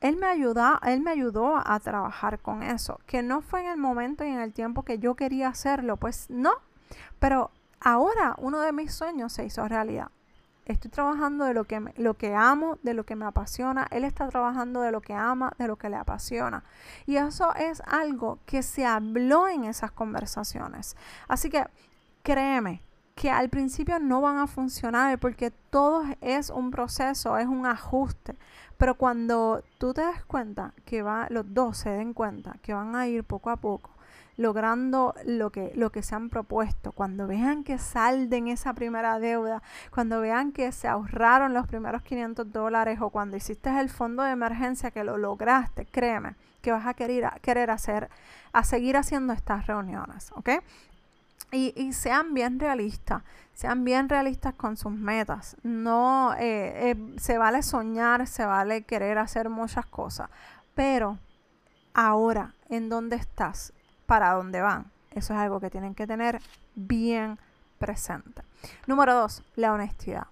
él 0.00 0.16
me, 0.16 0.26
ayudó, 0.26 0.80
él 0.82 1.02
me 1.02 1.12
ayudó 1.12 1.62
a 1.64 1.78
trabajar 1.78 2.40
con 2.40 2.64
eso, 2.64 2.98
que 3.06 3.22
no 3.22 3.42
fue 3.42 3.60
en 3.60 3.70
el 3.70 3.78
momento 3.78 4.24
y 4.24 4.28
en 4.30 4.40
el 4.40 4.52
tiempo 4.52 4.82
que 4.82 4.98
yo 4.98 5.14
quería 5.14 5.46
hacerlo, 5.46 5.96
pues 5.98 6.28
no, 6.30 6.50
pero 7.20 7.52
ahora 7.78 8.34
uno 8.38 8.58
de 8.58 8.72
mis 8.72 8.92
sueños 8.92 9.32
se 9.32 9.44
hizo 9.44 9.68
realidad. 9.68 10.08
Estoy 10.66 10.90
trabajando 10.90 11.44
de 11.44 11.54
lo 11.54 11.64
que, 11.64 11.80
lo 11.96 12.14
que 12.14 12.34
amo, 12.34 12.78
de 12.82 12.92
lo 12.92 13.06
que 13.06 13.14
me 13.14 13.24
apasiona. 13.24 13.86
Él 13.92 14.04
está 14.04 14.28
trabajando 14.28 14.80
de 14.82 14.90
lo 14.90 15.00
que 15.00 15.14
ama, 15.14 15.52
de 15.58 15.68
lo 15.68 15.76
que 15.76 15.88
le 15.88 15.96
apasiona. 15.96 16.64
Y 17.06 17.16
eso 17.16 17.54
es 17.54 17.80
algo 17.86 18.40
que 18.46 18.64
se 18.64 18.84
habló 18.84 19.46
en 19.46 19.64
esas 19.64 19.92
conversaciones. 19.92 20.96
Así 21.28 21.50
que 21.50 21.64
créeme 22.24 22.82
que 23.14 23.30
al 23.30 23.48
principio 23.48 24.00
no 24.00 24.20
van 24.20 24.38
a 24.38 24.48
funcionar 24.48 25.18
porque 25.20 25.52
todo 25.52 26.02
es 26.20 26.50
un 26.50 26.72
proceso, 26.72 27.38
es 27.38 27.46
un 27.46 27.64
ajuste. 27.64 28.36
Pero 28.76 28.96
cuando 28.96 29.62
tú 29.78 29.94
te 29.94 30.00
das 30.00 30.24
cuenta 30.24 30.74
que 30.84 31.02
va, 31.02 31.28
los 31.30 31.54
dos 31.54 31.78
se 31.78 31.90
den 31.90 32.12
cuenta 32.12 32.56
que 32.60 32.74
van 32.74 32.96
a 32.96 33.06
ir 33.06 33.22
poco 33.22 33.50
a 33.50 33.56
poco 33.56 33.95
logrando 34.36 35.14
lo 35.24 35.50
que, 35.50 35.72
lo 35.74 35.90
que 35.90 36.02
se 36.02 36.14
han 36.14 36.28
propuesto, 36.28 36.92
cuando 36.92 37.26
vean 37.26 37.64
que 37.64 37.78
salden 37.78 38.48
esa 38.48 38.74
primera 38.74 39.18
deuda, 39.18 39.62
cuando 39.90 40.20
vean 40.20 40.52
que 40.52 40.72
se 40.72 40.88
ahorraron 40.88 41.54
los 41.54 41.66
primeros 41.66 42.02
500 42.02 42.52
dólares 42.52 42.98
o 43.00 43.10
cuando 43.10 43.36
hiciste 43.36 43.70
el 43.80 43.88
fondo 43.88 44.22
de 44.22 44.32
emergencia 44.32 44.90
que 44.90 45.04
lo 45.04 45.16
lograste, 45.16 45.86
créeme 45.86 46.34
que 46.66 46.72
vas 46.72 46.86
a 46.86 46.94
querer, 46.94 47.30
querer 47.42 47.70
hacer, 47.70 48.10
a 48.52 48.64
seguir 48.64 48.96
haciendo 48.96 49.32
estas 49.32 49.68
reuniones, 49.68 50.32
¿ok? 50.32 50.50
Y, 51.52 51.92
sean 51.92 52.34
bien 52.34 52.58
realistas, 52.58 53.22
sean 53.54 53.84
bien 53.84 54.08
realistas 54.08 54.52
con 54.54 54.76
sus 54.76 54.90
metas. 54.90 55.56
No 55.62 56.34
eh, 56.34 56.90
eh, 56.90 57.14
se 57.18 57.38
vale 57.38 57.62
soñar, 57.62 58.26
se 58.26 58.44
vale 58.44 58.82
querer 58.82 59.18
hacer 59.18 59.48
muchas 59.48 59.86
cosas, 59.86 60.28
pero 60.74 61.18
ahora, 61.94 62.52
¿en 62.68 62.88
dónde 62.88 63.14
estás? 63.14 63.72
Para 64.06 64.32
dónde 64.32 64.62
van. 64.62 64.90
Eso 65.10 65.34
es 65.34 65.40
algo 65.40 65.60
que 65.60 65.70
tienen 65.70 65.94
que 65.94 66.06
tener 66.06 66.40
bien 66.74 67.38
presente. 67.78 68.42
Número 68.86 69.14
dos, 69.14 69.42
la 69.56 69.72
honestidad. 69.72 70.26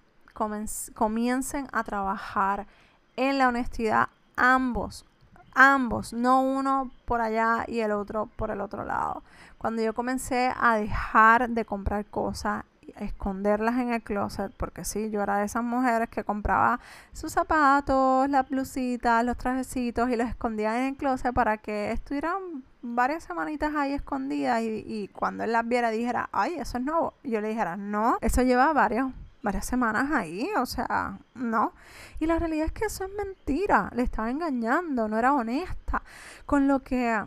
comiencen 0.93 1.67
a 1.71 1.83
trabajar 1.83 2.67
en 3.15 3.37
la 3.37 3.47
honestidad 3.47 4.09
ambos, 4.35 5.05
ambos, 5.53 6.11
no 6.11 6.41
uno 6.41 6.91
por 7.05 7.21
allá 7.21 7.63
y 7.67 7.79
el 7.79 7.91
otro 7.91 8.29
por 8.35 8.51
el 8.51 8.61
otro 8.61 8.83
lado. 8.83 9.23
Cuando 9.57 9.81
yo 9.81 9.93
comencé 9.93 10.53
a 10.59 10.75
dejar 10.75 11.49
de 11.49 11.65
comprar 11.65 12.05
cosas 12.05 12.65
esconderlas 12.97 13.75
en 13.75 13.93
el 13.93 14.01
closet, 14.01 14.51
porque 14.57 14.85
sí, 14.85 15.09
yo 15.09 15.21
era 15.21 15.37
de 15.37 15.45
esas 15.45 15.63
mujeres 15.63 16.09
que 16.09 16.23
compraba 16.23 16.79
sus 17.13 17.31
zapatos, 17.31 18.29
las 18.29 18.47
blusitas, 18.47 19.23
los 19.25 19.37
trajecitos 19.37 20.09
y 20.09 20.15
los 20.15 20.29
escondía 20.29 20.77
en 20.77 20.93
el 20.93 20.95
closet 20.95 21.33
para 21.33 21.57
que 21.57 21.91
estuvieran 21.91 22.63
varias 22.85 23.23
semanitas 23.23 23.75
ahí 23.75 23.93
escondidas 23.93 24.61
y, 24.61 25.09
cuando 25.13 25.43
él 25.43 25.51
las 25.51 25.67
viera 25.67 25.89
dijera, 25.89 26.29
ay, 26.31 26.55
eso 26.55 26.77
es 26.77 26.83
nuevo. 26.83 27.13
Yo 27.23 27.41
le 27.41 27.49
dijera, 27.49 27.75
no, 27.75 28.17
eso 28.21 28.43
lleva 28.43 28.71
varios, 28.73 29.11
varias 29.41 29.65
semanas 29.65 30.11
ahí, 30.11 30.47
o 30.57 30.65
sea, 30.65 31.17
no. 31.33 31.73
Y 32.19 32.27
la 32.27 32.39
realidad 32.39 32.67
es 32.67 32.71
que 32.71 32.85
eso 32.85 33.05
es 33.05 33.11
mentira, 33.13 33.91
le 33.95 34.03
estaba 34.03 34.29
engañando, 34.29 35.07
no 35.07 35.17
era 35.17 35.33
honesta 35.33 36.03
con 36.45 36.67
lo 36.67 36.81
que, 36.83 37.23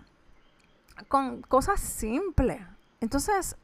con 1.08 1.42
cosas 1.42 1.80
simples. 1.80 2.60
Entonces, 3.00 3.56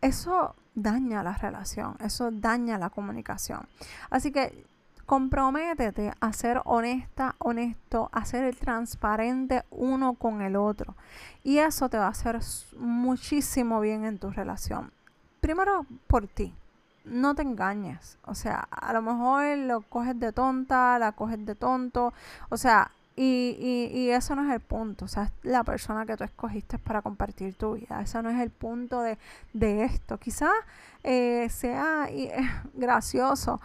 eso 0.00 0.54
daña 0.74 1.22
la 1.22 1.34
relación, 1.34 1.96
eso 2.00 2.30
daña 2.30 2.78
la 2.78 2.90
comunicación. 2.90 3.66
Así 4.10 4.30
que 4.30 4.64
comprométete 5.06 6.12
a 6.20 6.32
ser 6.32 6.60
honesta, 6.64 7.36
honesto, 7.38 8.10
a 8.12 8.24
ser 8.24 8.54
transparente 8.56 9.64
uno 9.70 10.14
con 10.14 10.42
el 10.42 10.56
otro. 10.56 10.96
Y 11.42 11.58
eso 11.58 11.88
te 11.88 11.96
va 11.96 12.06
a 12.06 12.10
hacer 12.10 12.40
muchísimo 12.76 13.80
bien 13.80 14.04
en 14.04 14.18
tu 14.18 14.30
relación. 14.30 14.92
Primero 15.40 15.86
por 16.08 16.26
ti. 16.26 16.54
No 17.04 17.36
te 17.36 17.42
engañes. 17.42 18.18
O 18.24 18.34
sea, 18.34 18.66
a 18.68 18.92
lo 18.92 19.00
mejor 19.00 19.56
lo 19.58 19.82
coges 19.82 20.18
de 20.18 20.32
tonta, 20.32 20.98
la 20.98 21.12
coges 21.12 21.46
de 21.46 21.54
tonto. 21.54 22.12
O 22.48 22.56
sea, 22.56 22.90
y, 23.16 23.56
y, 23.58 23.98
y, 23.98 24.10
eso 24.10 24.36
no 24.36 24.46
es 24.46 24.52
el 24.52 24.60
punto, 24.60 25.06
o 25.06 25.08
sea, 25.08 25.32
la 25.42 25.64
persona 25.64 26.04
que 26.04 26.18
tú 26.18 26.24
escogiste 26.24 26.78
para 26.78 27.00
compartir 27.00 27.54
tu 27.54 27.74
vida, 27.74 28.02
eso 28.02 28.20
no 28.20 28.28
es 28.28 28.38
el 28.38 28.50
punto 28.50 29.00
de, 29.00 29.16
esto. 29.54 30.18
Quizás 30.18 30.52
eh, 31.02 31.48
sea 31.48 32.08
gracioso, 32.74 33.60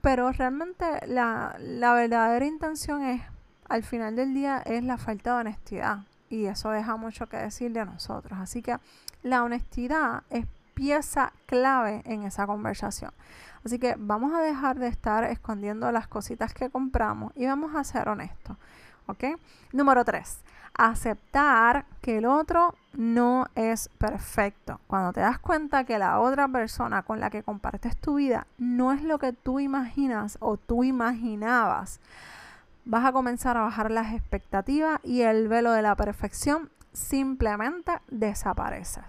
pero 0.00 0.30
realmente 0.30 0.84
la, 1.08 1.56
la 1.58 1.94
verdadera 1.94 2.46
intención 2.46 3.02
es, 3.02 3.22
al 3.68 3.82
final 3.82 4.14
del 4.14 4.32
día, 4.32 4.62
es 4.64 4.84
la 4.84 4.96
falta 4.96 5.34
de 5.34 5.40
honestidad. 5.40 5.98
Y 6.30 6.46
eso 6.46 6.70
deja 6.70 6.96
mucho 6.96 7.28
que 7.28 7.36
decir 7.36 7.72
de 7.72 7.84
nosotros. 7.84 8.38
Así 8.40 8.62
que 8.62 8.76
la 9.22 9.42
honestidad 9.42 10.22
es 10.30 10.46
pieza 10.74 11.32
clave 11.46 12.02
en 12.04 12.24
esa 12.24 12.46
conversación. 12.46 13.12
Así 13.64 13.78
que 13.78 13.94
vamos 13.98 14.34
a 14.34 14.40
dejar 14.40 14.78
de 14.78 14.88
estar 14.88 15.24
escondiendo 15.24 15.90
las 15.90 16.06
cositas 16.06 16.52
que 16.52 16.68
compramos 16.70 17.32
y 17.34 17.46
vamos 17.46 17.74
a 17.74 17.82
ser 17.82 18.08
honestos. 18.08 18.56
Número 19.72 20.04
tres, 20.04 20.40
aceptar 20.76 21.86
que 22.00 22.18
el 22.18 22.26
otro 22.26 22.74
no 22.92 23.46
es 23.54 23.88
perfecto. 23.98 24.80
Cuando 24.86 25.12
te 25.12 25.20
das 25.20 25.38
cuenta 25.38 25.84
que 25.84 25.98
la 25.98 26.20
otra 26.20 26.48
persona 26.48 27.02
con 27.02 27.20
la 27.20 27.30
que 27.30 27.42
compartes 27.42 27.96
tu 27.96 28.16
vida 28.16 28.46
no 28.58 28.92
es 28.92 29.02
lo 29.02 29.18
que 29.18 29.32
tú 29.32 29.60
imaginas 29.60 30.36
o 30.40 30.56
tú 30.56 30.84
imaginabas, 30.84 32.00
vas 32.84 33.04
a 33.04 33.12
comenzar 33.12 33.56
a 33.56 33.62
bajar 33.62 33.90
las 33.90 34.12
expectativas 34.12 35.00
y 35.02 35.22
el 35.22 35.48
velo 35.48 35.72
de 35.72 35.82
la 35.82 35.96
perfección 35.96 36.70
simplemente 36.92 37.92
desaparece. 38.08 39.00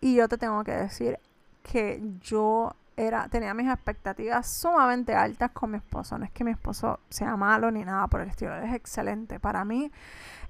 Y 0.00 0.16
yo 0.16 0.28
te 0.28 0.38
tengo 0.38 0.64
que 0.64 0.72
decir 0.72 1.18
que 1.62 2.02
yo 2.22 2.74
era, 2.96 3.28
tenía 3.28 3.54
mis 3.54 3.68
expectativas 3.68 4.46
sumamente 4.46 5.14
altas 5.14 5.50
con 5.52 5.70
mi 5.70 5.78
esposo. 5.78 6.18
No 6.18 6.24
es 6.24 6.30
que 6.30 6.44
mi 6.44 6.50
esposo 6.50 7.00
sea 7.08 7.36
malo 7.36 7.70
ni 7.70 7.84
nada 7.84 8.06
por 8.08 8.20
el 8.20 8.28
estilo, 8.28 8.54
él 8.54 8.64
es 8.64 8.74
excelente. 8.74 9.40
Para 9.40 9.64
mí, 9.64 9.90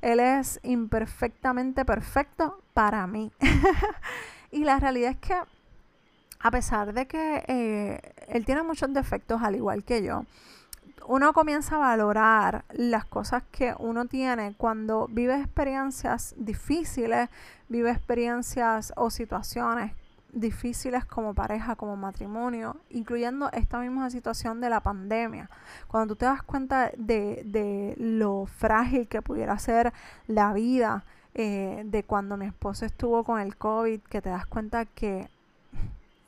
él 0.00 0.20
es 0.20 0.60
imperfectamente 0.62 1.84
perfecto 1.84 2.60
para 2.74 3.06
mí. 3.06 3.32
y 4.50 4.64
la 4.64 4.78
realidad 4.78 5.12
es 5.12 5.18
que 5.18 5.34
a 6.44 6.50
pesar 6.50 6.92
de 6.92 7.06
que 7.06 7.44
eh, 7.46 8.00
él 8.28 8.44
tiene 8.44 8.62
muchos 8.62 8.92
defectos 8.92 9.42
al 9.42 9.54
igual 9.54 9.84
que 9.84 10.02
yo, 10.02 10.24
uno 11.06 11.32
comienza 11.32 11.76
a 11.76 11.78
valorar 11.78 12.64
las 12.72 13.04
cosas 13.04 13.42
que 13.50 13.74
uno 13.78 14.06
tiene 14.06 14.54
cuando 14.56 15.08
vive 15.08 15.36
experiencias 15.36 16.34
difíciles, 16.36 17.28
vive 17.68 17.90
experiencias 17.90 18.92
o 18.96 19.10
situaciones 19.10 19.92
difíciles 20.32 21.04
como 21.04 21.34
pareja, 21.34 21.76
como 21.76 21.96
matrimonio, 21.96 22.76
incluyendo 22.90 23.50
esta 23.52 23.78
misma 23.78 24.10
situación 24.10 24.60
de 24.60 24.70
la 24.70 24.80
pandemia. 24.80 25.50
Cuando 25.86 26.14
tú 26.14 26.20
te 26.20 26.24
das 26.24 26.42
cuenta 26.42 26.90
de, 26.96 27.94
lo 27.98 28.46
frágil 28.46 29.06
que 29.08 29.22
pudiera 29.22 29.58
ser 29.58 29.92
la 30.26 30.52
vida, 30.52 31.04
eh, 31.34 31.82
de 31.86 32.02
cuando 32.02 32.36
mi 32.36 32.46
esposo 32.46 32.84
estuvo 32.84 33.24
con 33.24 33.40
el 33.40 33.56
COVID, 33.56 34.00
que 34.00 34.20
te 34.20 34.30
das 34.30 34.46
cuenta 34.46 34.84
que 34.84 35.28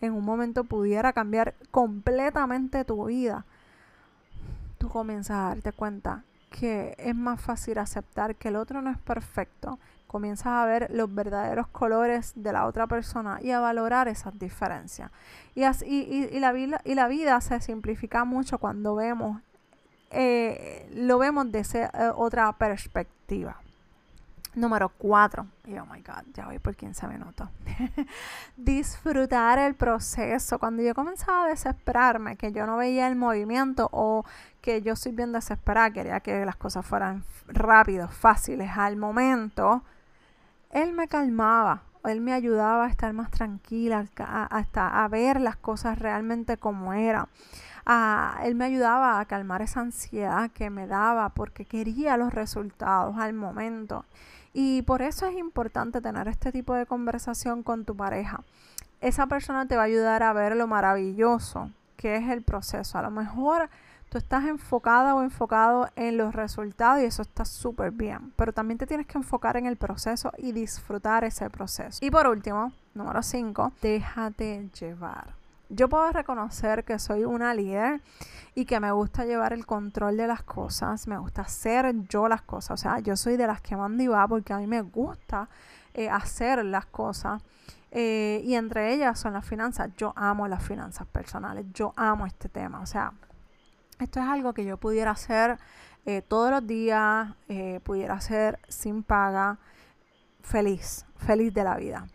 en 0.01 0.13
un 0.13 0.25
momento 0.25 0.65
pudiera 0.65 1.13
cambiar 1.13 1.55
completamente 1.71 2.85
tu 2.85 3.07
vida, 3.07 3.45
tú 4.79 4.89
comienzas 4.89 5.37
a 5.37 5.49
darte 5.49 5.73
cuenta 5.73 6.25
que 6.51 6.95
es 6.99 7.17
más 7.17 7.41
fácil 7.41 7.79
aceptar 7.79 8.37
que 8.37 8.49
el 8.49 8.57
otro 8.57 8.81
no 8.81 8.91
es 8.91 8.99
perfecto, 8.99 9.79
comienzas 10.15 10.47
a 10.47 10.65
ver 10.65 10.87
los 10.93 11.13
verdaderos 11.13 11.67
colores 11.67 12.35
de 12.37 12.53
la 12.53 12.67
otra 12.67 12.87
persona 12.87 13.41
y 13.43 13.51
a 13.51 13.59
valorar 13.59 14.07
esas 14.07 14.39
diferencias. 14.39 15.11
Y, 15.57 15.65
así, 15.65 15.87
y, 15.89 16.39
la, 16.39 16.55
y 16.85 16.95
la 16.95 17.09
vida 17.09 17.41
se 17.41 17.61
simplifica 17.61 18.25
mucho 18.25 18.59
cuando 18.59 18.95
vemos, 18.95 19.43
eh, 20.13 20.89
lo 20.95 21.19
vemos 21.19 21.51
desde 21.51 21.87
eh, 21.87 22.13
otra 22.15 22.53
perspectiva. 22.53 23.57
Número 24.55 24.89
4. 24.89 25.47
Y 25.67 25.79
oh 25.79 25.87
my 25.87 26.01
God, 26.01 26.23
ya 26.33 26.47
voy 26.47 26.61
por 26.61 26.77
15 26.77 27.09
minutos. 27.09 27.49
Disfrutar 28.57 29.59
el 29.59 29.75
proceso. 29.75 30.61
Cuando 30.61 30.81
yo 30.85 30.95
comenzaba 30.95 31.47
a 31.47 31.49
desesperarme, 31.49 32.37
que 32.37 32.53
yo 32.53 32.67
no 32.67 32.77
veía 32.77 33.09
el 33.09 33.17
movimiento 33.17 33.89
o 33.91 34.25
que 34.61 34.81
yo 34.81 34.95
soy 34.95 35.11
bien 35.11 35.33
desesperada, 35.33 35.91
quería 35.91 36.21
que 36.21 36.47
las 36.47 36.55
cosas 36.55 36.87
fueran 36.87 37.25
rápidos, 37.49 38.15
fáciles 38.15 38.71
al 38.77 38.97
momento, 38.97 39.83
él 40.75 40.93
me 40.93 41.09
calmaba. 41.09 41.83
Él 42.05 42.21
me 42.21 42.35
ayudaba 42.35 42.85
a 42.85 42.89
estar 42.91 43.15
más 43.15 43.31
tranquila, 43.31 44.05
hasta 44.19 45.03
a 45.03 45.09
ver 45.09 45.41
las 45.41 45.57
cosas 45.57 45.99
realmente 45.99 46.59
como 46.59 46.93
eran. 46.93 47.29
él 48.43 48.55
me 48.57 48.67
ayudaba 48.67 49.21
a 49.21 49.25
calmar 49.25 49.63
esa 49.63 49.81
ansiedad 49.81 50.51
que 50.51 50.69
me 50.69 50.87
daba 50.87 51.31
porque 51.31 51.65
quería 51.65 52.19
los 52.19 52.35
resultados 52.35 53.17
al 53.17 53.33
momento. 53.33 54.05
Y 54.53 54.83
por 54.83 55.01
eso 55.01 55.27
es 55.27 55.37
importante 55.37 56.03
tener 56.03 56.29
este 56.29 56.53
tipo 56.53 56.75
de 56.75 56.85
conversación 56.85 57.63
con 57.63 57.87
tu 57.87 57.97
pareja. 57.97 58.43
Esa 59.01 59.27
persona 59.27 59.67
te 59.67 59.77
va 59.77 59.83
a 59.83 59.87
ayudar 59.87 60.23
a 60.23 60.33
ver 60.35 60.57
lo 60.57 60.67
maravilloso 60.67 61.71
que 61.97 62.17
es 62.17 62.29
el 62.29 62.43
proceso. 62.43 62.99
A 62.99 63.03
lo 63.03 63.11
mejor 63.11 63.71
tú 64.15 64.19
estás 64.19 64.45
enfocada 64.45 65.17
o 65.17 65.25
enfocado 65.25 65.89
en 65.97 66.17
los 66.17 66.37
resultados 66.37 67.03
y 67.03 67.05
eso 67.05 67.23
está 67.23 67.45
súper 67.45 67.91
bien, 67.91 68.33
pero 68.37 68.53
también 68.53 68.79
te 68.79 68.87
tienes 68.87 69.09
que 69.09 69.19
enfocar 69.19 69.57
en 69.57 69.67
el 69.67 69.77
proceso 69.77 70.31
y 70.39 70.53
disfrutar 70.53 71.25
ese 71.25 71.51
proceso. 71.51 71.99
Y 72.01 72.13
por 72.13 72.29
último, 72.29 72.71
número 72.95 73.25
5, 73.25 73.73
déjate 73.83 74.71
llevar. 74.79 75.35
Yo 75.69 75.89
puedo 75.89 76.13
reconocer 76.13 76.85
que 76.85 77.01
soy 77.01 77.25
una 77.25 77.55
líder 77.55 78.03
y 78.55 78.67
que 78.67 78.79
me 78.79 78.93
gusta 78.93 79.25
llevar 79.25 79.53
el 79.53 79.67
control 79.67 80.17
de 80.17 80.29
las 80.29 80.45
cosas, 80.45 81.09
me 81.09 81.19
gusta 81.19 81.43
hacer 81.43 81.93
yo 82.09 82.29
las 82.29 82.43
cosas, 82.43 82.71
o 82.71 82.77
sea, 82.81 83.01
yo 83.01 83.17
soy 83.17 83.37
de 83.37 83.49
las 83.49 83.61
que 83.63 83.77
mando 83.77 84.01
y 84.01 84.07
va 84.07 84.29
porque 84.29 84.53
a 84.53 84.59
mí 84.59 84.69
me 84.69 84.83
gusta 84.83 85.49
eh, 85.93 86.09
hacer 86.09 86.65
las 86.65 86.87
cosas. 86.87 87.43
Eh, 87.91 88.43
y 88.45 88.55
entre 88.55 88.93
ellas 88.93 89.19
son 89.21 89.35
las 89.35 89.47
finanzas. 89.47 89.91
Yo 89.97 90.13
amo 90.17 90.49
las 90.49 90.65
finanzas 90.65 91.07
personales, 91.07 91.65
yo 91.73 91.93
amo 91.95 92.27
este 92.27 92.49
tema. 92.49 92.81
O 92.81 92.87
sea, 92.87 93.13
esto 93.99 94.21
es 94.21 94.27
algo 94.27 94.55
que 94.55 94.65
yo 94.65 94.77
pudiera 94.77 95.13
hacer 95.13 95.59
eh, 96.07 96.23
todos 96.23 96.51
los 96.51 96.67
días, 96.67 97.35
pudiera 97.83 98.15
hacer 98.15 98.59
sin 98.69 99.03
paga, 99.03 99.59
feliz, 100.43 101.07
feliz 101.17 101.53
de 101.53 101.65
la 101.65 101.77
vida. 101.77 102.07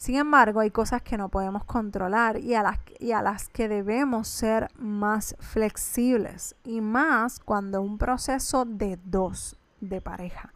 Sin 0.00 0.16
embargo, 0.16 0.60
hay 0.60 0.70
cosas 0.70 1.02
que 1.02 1.18
no 1.18 1.28
podemos 1.28 1.64
controlar 1.64 2.38
y 2.38 2.54
a, 2.54 2.62
las, 2.62 2.78
y 2.98 3.12
a 3.12 3.20
las 3.20 3.50
que 3.50 3.68
debemos 3.68 4.28
ser 4.28 4.70
más 4.78 5.36
flexibles 5.40 6.56
y 6.64 6.80
más 6.80 7.38
cuando 7.38 7.82
un 7.82 7.98
proceso 7.98 8.64
de 8.64 8.98
dos, 9.04 9.58
de 9.82 10.00
pareja. 10.00 10.54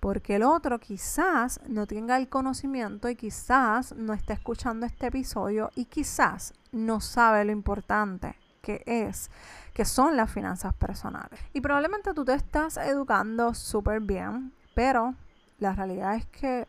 Porque 0.00 0.36
el 0.36 0.44
otro 0.44 0.78
quizás 0.78 1.60
no 1.68 1.86
tenga 1.86 2.16
el 2.16 2.30
conocimiento 2.30 3.10
y 3.10 3.16
quizás 3.16 3.94
no 3.94 4.14
esté 4.14 4.32
escuchando 4.32 4.86
este 4.86 5.08
episodio 5.08 5.70
y 5.74 5.84
quizás 5.84 6.54
no 6.72 7.02
sabe 7.02 7.44
lo 7.44 7.52
importante 7.52 8.34
que 8.66 8.82
es, 8.84 9.30
que 9.72 9.84
son 9.84 10.16
las 10.16 10.28
finanzas 10.28 10.74
personales. 10.74 11.38
Y 11.52 11.60
probablemente 11.60 12.12
tú 12.14 12.24
te 12.24 12.34
estás 12.34 12.76
educando 12.78 13.54
súper 13.54 14.00
bien, 14.00 14.52
pero 14.74 15.14
la 15.60 15.72
realidad 15.72 16.16
es 16.16 16.26
que 16.26 16.66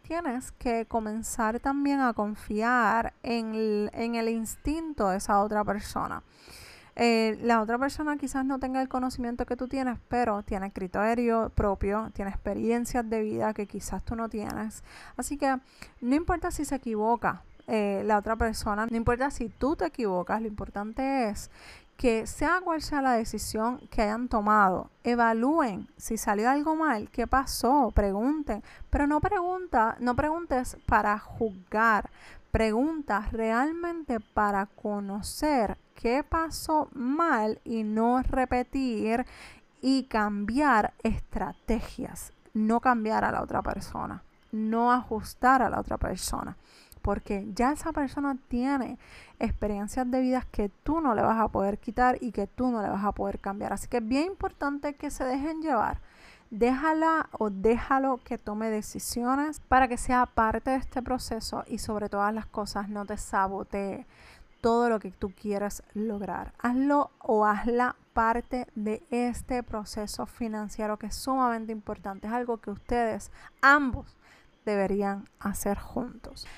tienes 0.00 0.52
que 0.52 0.86
comenzar 0.86 1.60
también 1.60 2.00
a 2.00 2.14
confiar 2.14 3.12
en 3.22 3.54
el, 3.92 4.28
instinto 4.30 5.10
de 5.10 5.18
esa 5.18 5.42
otra 5.42 5.62
persona. 5.62 6.22
Eh, 6.98 7.38
la 7.42 7.60
otra 7.60 7.76
persona 7.76 8.16
quizás 8.16 8.46
no 8.46 8.58
tenga 8.58 8.80
el 8.80 8.88
conocimiento 8.88 9.44
que 9.44 9.56
tú 9.56 9.68
tienes, 9.68 9.98
pero 10.08 10.42
tiene 10.42 10.72
criterio 10.72 11.50
propio, 11.54 12.10
tiene 12.14 12.30
experiencias 12.30 13.06
de 13.10 13.20
vida 13.20 13.52
que 13.52 13.66
quizás 13.66 14.02
tú 14.06 14.16
no 14.16 14.30
tienes. 14.30 14.82
Así 15.18 15.36
que 15.36 15.58
no 16.00 16.14
importa 16.14 16.50
si 16.50 16.64
se 16.64 16.76
equivoca 16.76 17.42
eh, 17.66 18.02
la 18.04 18.18
otra 18.18 18.36
persona, 18.36 18.86
no 18.86 18.96
importa 18.96 19.30
si 19.30 19.48
tú 19.48 19.74
te 19.74 19.86
equivocas, 19.86 20.40
lo 20.40 20.46
importante 20.46 21.28
es 21.28 21.50
que 21.96 22.26
sea 22.26 22.60
cual 22.62 22.82
sea 22.82 23.00
la 23.00 23.12
decisión 23.12 23.78
que 23.90 24.02
hayan 24.02 24.28
tomado, 24.28 24.90
evalúen 25.02 25.88
si 25.96 26.16
salió 26.16 26.50
algo 26.50 26.76
mal, 26.76 27.10
qué 27.10 27.26
pasó, 27.26 27.90
pregunten, 27.94 28.62
pero 28.90 29.06
no 29.06 29.20
pregunta, 29.20 29.96
no 29.98 30.14
preguntes 30.14 30.76
para 30.86 31.18
juzgar, 31.18 32.10
pregunta 32.52 33.26
realmente 33.32 34.20
para 34.20 34.66
conocer 34.66 35.78
qué 35.94 36.22
pasó 36.22 36.88
mal 36.92 37.60
y 37.64 37.82
no 37.82 38.22
repetir 38.22 39.26
y 39.80 40.04
cambiar 40.04 40.92
estrategias, 41.02 42.32
no 42.52 42.80
cambiar 42.80 43.24
a 43.24 43.32
la 43.32 43.42
otra 43.42 43.62
persona, 43.62 44.22
no 44.52 44.92
ajustar 44.92 45.62
a 45.62 45.70
la 45.70 45.80
otra 45.80 45.96
persona 45.96 46.56
porque 47.06 47.46
ya 47.54 47.70
esa 47.70 47.92
persona 47.92 48.36
tiene 48.48 48.98
experiencias 49.38 50.10
de 50.10 50.20
vida 50.20 50.44
que 50.50 50.70
tú 50.82 51.00
no 51.00 51.14
le 51.14 51.22
vas 51.22 51.38
a 51.38 51.46
poder 51.46 51.78
quitar 51.78 52.18
y 52.20 52.32
que 52.32 52.48
tú 52.48 52.68
no 52.72 52.82
le 52.82 52.88
vas 52.88 53.04
a 53.04 53.12
poder 53.12 53.38
cambiar. 53.38 53.72
Así 53.72 53.86
que 53.86 53.98
es 53.98 54.08
bien 54.08 54.24
importante 54.24 54.96
que 54.96 55.12
se 55.12 55.22
dejen 55.22 55.62
llevar. 55.62 56.00
Déjala 56.50 57.28
o 57.30 57.48
déjalo 57.48 58.18
que 58.24 58.38
tome 58.38 58.70
decisiones 58.70 59.60
para 59.60 59.86
que 59.86 59.98
sea 59.98 60.26
parte 60.26 60.70
de 60.70 60.78
este 60.78 61.00
proceso 61.00 61.62
y 61.68 61.78
sobre 61.78 62.08
todas 62.08 62.34
las 62.34 62.46
cosas 62.46 62.88
no 62.88 63.06
te 63.06 63.16
sabotee 63.16 64.04
todo 64.60 64.88
lo 64.88 64.98
que 64.98 65.12
tú 65.12 65.30
quieras 65.30 65.84
lograr. 65.94 66.54
Hazlo 66.58 67.12
o 67.20 67.46
hazla 67.46 67.94
parte 68.14 68.66
de 68.74 69.04
este 69.10 69.62
proceso 69.62 70.26
financiero 70.26 70.98
que 70.98 71.06
es 71.06 71.14
sumamente 71.14 71.70
importante. 71.70 72.26
Es 72.26 72.32
algo 72.32 72.56
que 72.56 72.72
ustedes 72.72 73.30
ambos 73.62 74.16
deberían 74.64 75.28
hacer 75.38 75.78
juntos. 75.78 76.48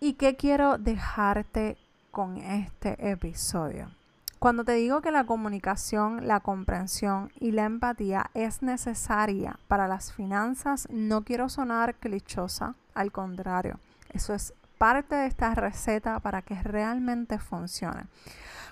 ¿Y 0.00 0.12
qué 0.12 0.36
quiero 0.36 0.78
dejarte 0.78 1.76
con 2.12 2.36
este 2.36 3.10
episodio? 3.10 3.90
Cuando 4.38 4.62
te 4.62 4.74
digo 4.74 5.00
que 5.00 5.10
la 5.10 5.24
comunicación, 5.24 6.28
la 6.28 6.38
comprensión 6.38 7.32
y 7.40 7.50
la 7.50 7.64
empatía 7.64 8.30
es 8.32 8.62
necesaria 8.62 9.58
para 9.66 9.88
las 9.88 10.12
finanzas, 10.12 10.86
no 10.88 11.24
quiero 11.24 11.48
sonar 11.48 11.96
clichosa, 11.96 12.76
al 12.94 13.10
contrario, 13.10 13.80
eso 14.10 14.34
es 14.34 14.54
parte 14.78 15.16
de 15.16 15.26
esta 15.26 15.52
receta 15.56 16.20
para 16.20 16.42
que 16.42 16.62
realmente 16.62 17.40
funcione. 17.40 18.06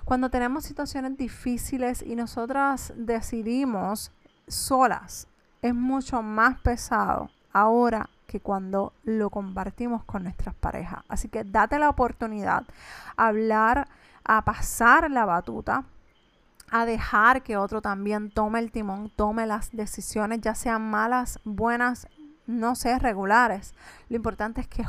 Cuando 0.05 0.31
tenemos 0.31 0.63
situaciones 0.63 1.17
difíciles 1.17 2.03
y 2.03 2.15
nosotras 2.15 2.93
decidimos 2.95 4.13
solas, 4.47 5.27
es 5.61 5.75
mucho 5.75 6.23
más 6.23 6.61
pesado 6.61 7.31
ahora 7.53 8.09
que 8.27 8.41
cuando 8.41 8.93
lo 9.05 9.31
compartimos 9.31 10.05
con 10.05 10.25
nuestras 10.25 10.55
parejas. 10.55 11.01
Así 11.09 11.29
que 11.29 11.45
date 11.45 11.79
la 11.79 11.89
oportunidad 11.89 12.65
a 13.17 13.29
hablar, 13.29 13.89
a 14.25 14.45
pasar 14.45 15.11
la 15.11 15.25
batuta, 15.25 15.85
a 16.71 16.85
dejar 16.85 17.43
que 17.43 17.57
otro 17.57 17.81
también 17.81 18.31
tome 18.31 18.59
el 18.59 18.73
timón, 18.73 19.11
tome 19.15 19.47
las 19.47 19.71
decisiones, 19.73 20.41
ya 20.41 20.55
sean 20.55 20.91
malas, 20.91 21.39
buenas, 21.45 22.09
no 22.47 22.75
sé, 22.75 22.99
regulares. 22.99 23.75
Lo 24.09 24.17
importante 24.17 24.61
es 24.61 24.69
que 24.69 24.85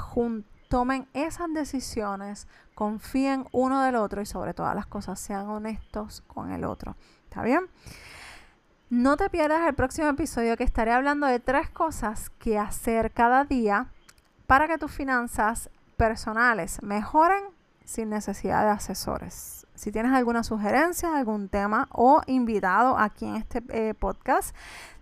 tomen 0.69 1.07
esas 1.13 1.53
decisiones, 1.53 2.47
confíen 2.73 3.45
uno 3.51 3.83
del 3.83 3.95
otro 3.95 4.21
y 4.21 4.25
sobre 4.25 4.53
todas 4.53 4.75
las 4.75 4.87
cosas 4.87 5.19
sean 5.19 5.47
honestos 5.47 6.23
con 6.27 6.51
el 6.51 6.63
otro. 6.63 6.95
¿Está 7.25 7.43
bien? 7.43 7.61
No 8.89 9.17
te 9.17 9.29
pierdas 9.29 9.67
el 9.67 9.75
próximo 9.75 10.07
episodio 10.07 10.55
que 10.55 10.63
estaré 10.63 10.93
hablando 10.93 11.27
de 11.27 11.41
tres 11.41 11.69
cosas 11.69 12.29
que 12.39 12.57
hacer 12.57 13.11
cada 13.11 13.43
día 13.43 13.87
para 14.45 14.69
que 14.69 14.77
tus 14.77 14.93
finanzas 14.93 15.69
personales 15.97 16.81
mejoren 16.81 17.43
sin 17.83 18.09
necesidad 18.09 18.63
de 18.63 18.69
asesores. 18.69 19.66
Si 19.77 19.91
tienes 19.91 20.11
alguna 20.11 20.43
sugerencia, 20.43 21.15
algún 21.15 21.49
tema 21.49 21.87
o 21.91 22.21
invitado 22.25 22.97
aquí 22.97 23.25
en 23.25 23.35
este 23.35 23.61
eh, 23.69 23.93
podcast, 23.93 24.55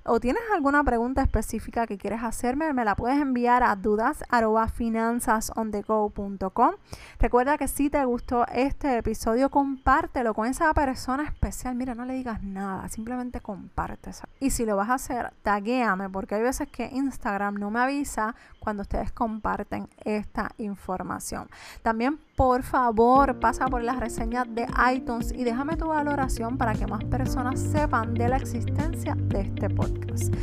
o 0.08 0.20
tienes 0.20 0.44
alguna 0.54 0.84
pregunta 0.84 1.24
específica 1.24 1.88
que 1.88 1.98
quieres 1.98 2.22
hacerme, 2.22 2.72
me 2.74 2.86
la 2.86 2.96
puedes 2.96 3.20
enviar 3.20 3.64
a 3.64 3.76
dudas@finanzasondego.com. 3.76 6.72
Recuerda 7.20 7.58
que 7.58 7.68
si 7.68 7.90
te 7.90 8.06
gustó 8.06 8.46
este 8.54 8.98
episodio, 8.98 9.50
compártelo 9.50 10.36
con 10.36 10.46
esa 10.46 10.72
persona 10.76 11.24
especial. 11.24 11.74
Mira, 11.74 11.96
no 11.96 12.06
le 12.06 12.14
digas 12.14 12.44
nada, 12.44 12.88
simplemente 12.88 13.42
comparte. 13.42 14.12
Y 14.40 14.52
si 14.52 14.64
lo 14.64 14.76
vas 14.76 14.92
a 14.92 14.94
hacer, 14.94 15.34
taguéame, 15.42 16.08
porque 16.08 16.36
hay 16.36 16.44
veces 16.44 16.70
que 16.70 16.86
Instagram 16.86 17.56
no 17.56 17.72
me 17.72 17.80
avisa 17.80 18.36
cuando 18.60 18.84
ustedes 18.84 19.12
comparten 19.12 19.90
esta 20.04 20.52
información. 20.60 21.50
También, 21.82 22.20
por 22.36 22.62
favor, 22.62 23.40
pasa 23.40 23.66
por 23.68 23.82
las 23.82 24.00
reseñas 24.00 24.46
iTunes 24.94 25.32
y 25.32 25.44
déjame 25.44 25.78
tu 25.78 25.88
valoración 25.88 26.58
para 26.58 26.74
que 26.74 26.88
más 26.88 27.04
personas 27.06 27.60
sepan 27.60 28.14
de 28.14 28.30
la 28.30 28.38
existencia 28.38 29.16
de 29.16 29.42
este 29.42 29.70
podcast. 29.70 30.34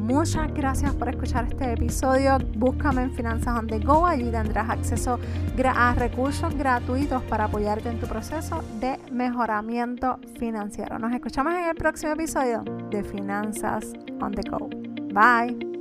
Muchas 0.00 0.52
gracias 0.52 0.94
por 0.94 1.08
escuchar 1.08 1.46
este 1.46 1.72
episodio. 1.72 2.38
Búscame 2.56 3.02
en 3.02 3.12
Finanzas 3.12 3.58
on 3.58 3.66
the 3.66 3.78
Go. 3.78 4.06
Allí 4.06 4.30
tendrás 4.30 4.68
acceso 4.68 5.18
a 5.74 5.94
recursos 5.94 6.54
gratuitos 6.54 7.22
para 7.22 7.44
apoyarte 7.44 7.88
en 7.88 7.98
tu 7.98 8.06
proceso 8.06 8.62
de 8.80 8.98
mejoramiento 9.10 10.18
financiero. 10.38 10.98
Nos 10.98 11.12
escuchamos 11.12 11.54
en 11.54 11.70
el 11.70 11.74
próximo 11.74 12.12
episodio 12.12 12.62
de 12.90 13.02
Finanzas 13.02 13.92
on 14.20 14.32
the 14.32 14.48
Go. 14.48 14.68
Bye. 15.14 15.73